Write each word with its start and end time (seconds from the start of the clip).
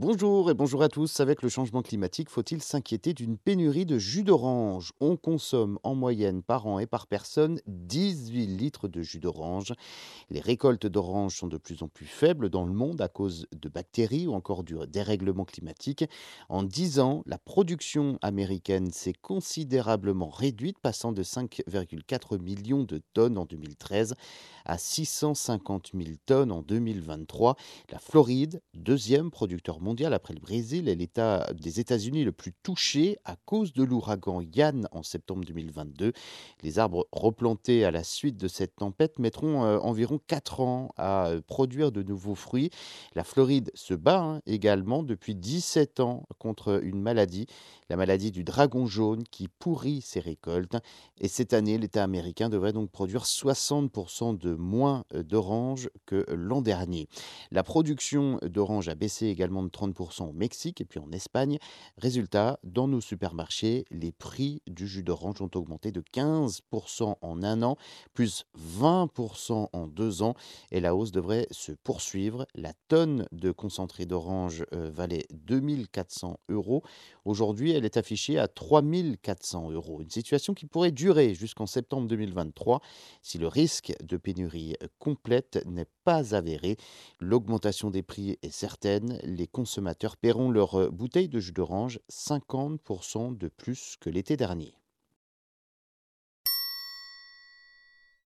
Bonjour 0.00 0.48
et 0.48 0.54
bonjour 0.54 0.84
à 0.84 0.88
tous. 0.88 1.18
Avec 1.18 1.42
le 1.42 1.48
changement 1.48 1.82
climatique, 1.82 2.30
faut-il 2.30 2.62
s'inquiéter 2.62 3.14
d'une 3.14 3.36
pénurie 3.36 3.84
de 3.84 3.98
jus 3.98 4.22
d'orange? 4.22 4.92
On 5.00 5.16
consomme 5.16 5.80
en 5.82 5.96
moyenne 5.96 6.44
par 6.44 6.68
an 6.68 6.78
et 6.78 6.86
par 6.86 7.08
personne 7.08 7.60
18 7.66 8.46
litres 8.46 8.86
de 8.86 9.02
jus 9.02 9.18
d'orange. 9.18 9.72
Les 10.30 10.38
récoltes 10.38 10.86
d'oranges 10.86 11.34
sont 11.34 11.48
de 11.48 11.56
plus 11.56 11.82
en 11.82 11.88
plus 11.88 12.06
faibles 12.06 12.48
dans 12.48 12.64
le 12.64 12.72
monde 12.72 13.00
à 13.00 13.08
cause 13.08 13.48
de 13.50 13.68
bactéries 13.68 14.28
ou 14.28 14.34
encore 14.34 14.62
du 14.62 14.76
dérèglement 14.86 15.44
climatique. 15.44 16.04
En 16.48 16.62
10 16.62 17.00
ans, 17.00 17.24
la 17.26 17.38
production 17.38 18.20
américaine 18.22 18.92
s'est 18.92 19.14
considérablement 19.20 20.28
réduite, 20.28 20.78
passant 20.78 21.10
de 21.10 21.24
5,4 21.24 22.40
millions 22.40 22.84
de 22.84 23.02
tonnes 23.14 23.36
en 23.36 23.46
2013 23.46 24.14
à 24.64 24.78
650 24.78 25.90
000 25.92 26.10
tonnes 26.24 26.52
en 26.52 26.62
2023. 26.62 27.56
La 27.90 27.98
Floride, 27.98 28.62
deuxième 28.74 29.32
producteur 29.32 29.80
mondial 29.80 29.87
après 30.12 30.34
le 30.34 30.40
Brésil, 30.40 30.88
est 30.88 30.94
l'État 30.94 31.46
des 31.54 31.80
États-Unis 31.80 32.24
le 32.24 32.32
plus 32.32 32.52
touché 32.62 33.16
à 33.24 33.36
cause 33.36 33.72
de 33.72 33.82
l'ouragan 33.82 34.42
Yann 34.54 34.86
en 34.92 35.02
septembre 35.02 35.44
2022. 35.46 36.12
Les 36.62 36.78
arbres 36.78 37.06
replantés 37.10 37.84
à 37.84 37.90
la 37.90 38.04
suite 38.04 38.36
de 38.36 38.48
cette 38.48 38.76
tempête 38.76 39.18
mettront 39.18 39.64
euh, 39.64 39.78
environ 39.78 40.20
4 40.26 40.60
ans 40.60 40.90
à 40.96 41.28
euh, 41.28 41.40
produire 41.40 41.90
de 41.90 42.02
nouveaux 42.02 42.34
fruits. 42.34 42.70
La 43.14 43.24
Floride 43.24 43.70
se 43.74 43.94
bat 43.94 44.20
hein, 44.20 44.40
également 44.46 45.02
depuis 45.02 45.34
17 45.34 46.00
ans 46.00 46.24
contre 46.38 46.80
une 46.82 47.00
maladie, 47.00 47.46
la 47.88 47.96
maladie 47.96 48.30
du 48.30 48.44
dragon 48.44 48.86
jaune 48.86 49.24
qui 49.24 49.48
pourrit 49.48 50.02
ses 50.02 50.20
récoltes. 50.20 50.76
Et 51.20 51.28
cette 51.28 51.54
année, 51.54 51.78
l'État 51.78 52.04
américain 52.04 52.50
devrait 52.50 52.72
donc 52.72 52.90
produire 52.90 53.24
60% 53.24 54.36
de 54.36 54.54
moins 54.54 55.04
euh, 55.14 55.22
d'oranges 55.22 55.88
que 56.04 56.26
l'an 56.28 56.60
dernier. 56.60 57.08
La 57.50 57.62
production 57.62 58.38
d'oranges 58.42 58.88
a 58.88 58.94
baissé 58.94 59.26
également 59.28 59.62
de 59.62 59.68
30% 59.78 60.28
au 60.28 60.32
Mexique 60.32 60.80
et 60.80 60.84
puis 60.84 61.00
en 61.00 61.10
Espagne. 61.12 61.58
Résultat, 61.96 62.58
dans 62.64 62.88
nos 62.88 63.00
supermarchés, 63.00 63.84
les 63.90 64.12
prix 64.12 64.62
du 64.66 64.86
jus 64.86 65.02
d'orange 65.02 65.40
ont 65.40 65.50
augmenté 65.54 65.92
de 65.92 66.00
15% 66.00 67.16
en 67.20 67.42
un 67.42 67.62
an, 67.62 67.76
plus 68.14 68.44
20% 68.58 69.68
en 69.72 69.86
deux 69.86 70.22
ans 70.22 70.34
et 70.70 70.80
la 70.80 70.94
hausse 70.94 71.12
devrait 71.12 71.46
se 71.50 71.72
poursuivre. 71.72 72.46
La 72.54 72.72
tonne 72.88 73.26
de 73.32 73.50
concentré 73.50 74.06
d'orange 74.06 74.64
euh, 74.72 74.90
valait 74.90 75.26
2400 75.32 76.38
euros. 76.48 76.82
Aujourd'hui, 77.24 77.72
elle 77.72 77.84
est 77.84 77.96
affichée 77.96 78.38
à 78.38 78.48
3400 78.48 79.70
euros. 79.70 80.00
Une 80.00 80.10
situation 80.10 80.54
qui 80.54 80.66
pourrait 80.66 80.92
durer 80.92 81.34
jusqu'en 81.34 81.66
septembre 81.66 82.08
2023 82.08 82.80
si 83.22 83.38
le 83.38 83.48
risque 83.48 83.92
de 84.02 84.16
pénurie 84.16 84.74
complète 84.98 85.62
n'est 85.66 85.86
pas 86.08 86.34
avéré. 86.34 86.78
L'augmentation 87.20 87.90
des 87.90 88.02
prix 88.02 88.38
est 88.40 88.50
certaine. 88.50 89.20
Les 89.24 89.46
consommateurs 89.46 90.16
paieront 90.16 90.50
leur 90.50 90.90
bouteille 90.90 91.28
de 91.28 91.38
jus 91.38 91.52
d'orange 91.52 92.00
50% 92.10 93.36
de 93.36 93.48
plus 93.48 93.98
que 94.00 94.08
l'été 94.08 94.38
dernier. 94.38 94.77